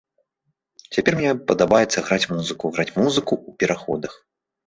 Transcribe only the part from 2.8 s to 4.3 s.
музыку ў пераходах.